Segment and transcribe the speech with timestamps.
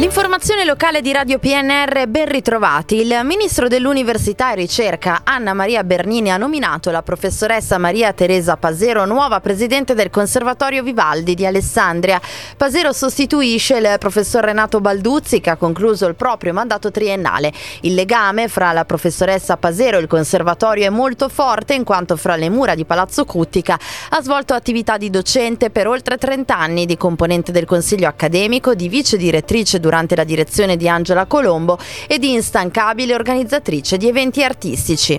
[0.00, 3.02] L'informazione locale di Radio PNR, ben ritrovati.
[3.02, 9.04] Il ministro dell'Università e Ricerca, Anna Maria Bernini, ha nominato la professoressa Maria Teresa Pasero
[9.04, 12.18] nuova presidente del Conservatorio Vivaldi di Alessandria.
[12.56, 17.52] Pasero sostituisce il professor Renato Balduzzi, che ha concluso il proprio mandato triennale.
[17.82, 22.36] Il legame fra la professoressa Pasero e il Conservatorio è molto forte, in quanto fra
[22.36, 26.96] le mura di Palazzo Cuttica ha svolto attività di docente per oltre 30 anni, di
[26.96, 32.32] componente del Consiglio accademico, di vice direttrice durante la direzione di Angela Colombo e di
[32.32, 35.18] instancabile organizzatrice di eventi artistici.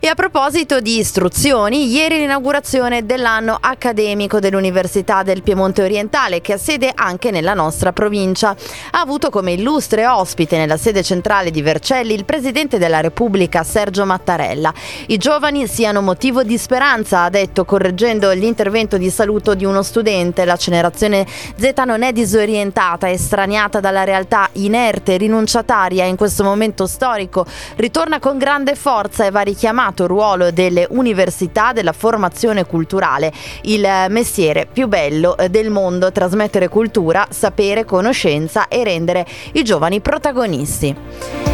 [0.00, 6.58] E a proposito di istruzioni, ieri l'inaugurazione dell'anno accademico dell'Università del Piemonte Orientale, che ha
[6.58, 8.54] sede anche nella nostra provincia.
[8.90, 14.04] Ha avuto come illustre ospite nella sede centrale di Vercelli il Presidente della Repubblica Sergio
[14.04, 14.72] Mattarella.
[15.06, 20.44] I giovani siano motivo di speranza, ha detto correggendo l'intervento di saluto di uno studente.
[20.44, 27.46] La generazione Z non è disorientata, estraniata dalla realtà inerte, rinunciataria in questo momento storico,
[27.76, 33.86] ritorna con grande forza e va richiamato il ruolo delle università della formazione culturale, il
[34.08, 41.53] mestiere più bello eh, del mondo, trasmettere cultura, sapere, conoscenza e rendere i giovani protagonisti.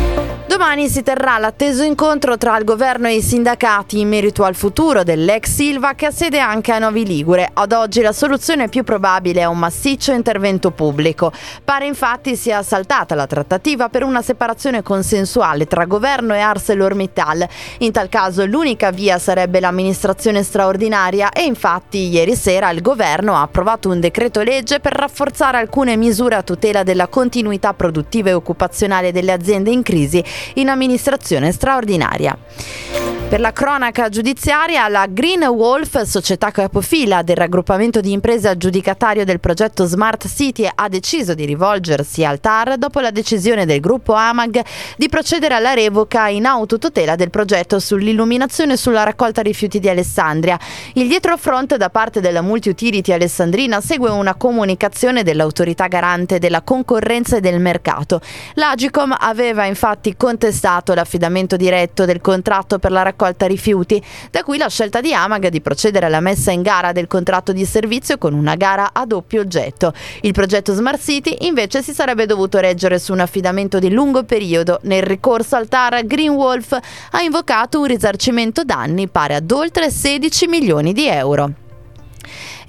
[0.61, 5.03] Domani si terrà l'atteso incontro tra il governo e i sindacati in merito al futuro
[5.03, 7.49] dell'ex Silva che ha sede anche a Novi Ligure.
[7.51, 11.33] Ad oggi la soluzione più probabile è un massiccio intervento pubblico.
[11.65, 17.49] Pare infatti sia saltata la trattativa per una separazione consensuale tra governo e ArcelorMittal.
[17.79, 23.41] In tal caso l'unica via sarebbe l'amministrazione straordinaria e infatti ieri sera il governo ha
[23.41, 29.11] approvato un decreto legge per rafforzare alcune misure a tutela della continuità produttiva e occupazionale
[29.11, 30.23] delle aziende in crisi
[30.55, 33.10] in amministrazione straordinaria.
[33.31, 39.39] Per la cronaca giudiziaria, la Green Wolf, società capofila del raggruppamento di imprese aggiudicatario del
[39.39, 44.65] progetto Smart City, ha deciso di rivolgersi al TAR dopo la decisione del gruppo AMAG
[44.97, 50.59] di procedere alla revoca in autotutela del progetto sull'illuminazione sulla raccolta rifiuti di Alessandria.
[50.95, 57.41] Il dietrofront da parte della Multiutility Alessandrina segue una comunicazione dell'autorità garante della concorrenza e
[57.41, 58.21] del mercato.
[58.55, 64.57] L'Agicom aveva infatti contestato l'affidamento diretto del contratto per la raccolta raccolta rifiuti, da qui
[64.57, 68.33] la scelta di Amag di procedere alla messa in gara del contratto di servizio con
[68.33, 69.93] una gara a doppio oggetto.
[70.23, 74.79] Il progetto Smart City invece si sarebbe dovuto reggere su un affidamento di lungo periodo.
[74.85, 76.73] Nel ricorso al TAR Green Wolf
[77.11, 81.53] ha invocato un risarcimento danni pari ad oltre 16 milioni di euro.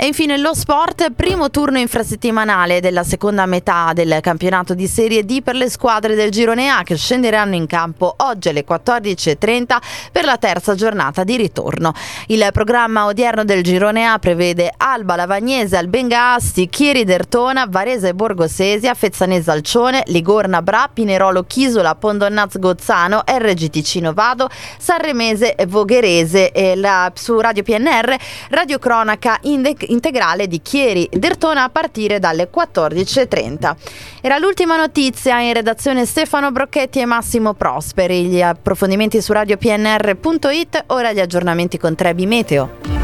[0.03, 5.44] E infine lo sport, primo turno infrasettimanale della seconda metà del campionato di Serie D
[5.44, 9.78] per le squadre del Girone A che scenderanno in campo oggi alle 14.30
[10.12, 11.94] per la terza giornata di ritorno.
[12.29, 18.95] Il programma odierno del Girone A prevede Alba Lavagnese, Albenga Asti, Chieri Dertona, Varese Borgosesia,
[18.95, 27.12] Fezzanese Alcione, Ligorna Bra, Pinerolo Chisola, Pondonnaz Gozzano, RG Ticino Vado, Sanremese Vogherese e la,
[27.13, 28.16] su Radio PNR
[28.50, 33.75] Radio Cronaca Inde- integrale di Chieri Dertona a partire dalle 14.30.
[34.22, 38.25] Era l'ultima notizia in redazione Stefano Brocchetti e Massimo Prosperi.
[38.25, 43.00] Gli approfondimenti su radiopnr.it, ora gli aggiornamenti con Trebi Meteo.